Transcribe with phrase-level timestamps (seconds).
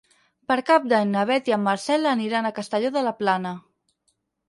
[0.51, 3.57] Per Cap d'Any na Beth i en Marcel aniran a Castelló de la Plana.